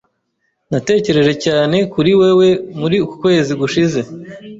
Natekereje 0.71 1.33
cyane 1.45 1.77
kuri 1.93 2.11
wewe 2.19 2.47
muri 2.79 2.95
uku 3.05 3.15
kwezi 3.21 3.51
gushize. 3.61 3.99